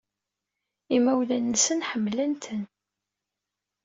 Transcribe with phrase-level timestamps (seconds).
[0.95, 2.71] Imawlan-nsen ḥemmlen-tent.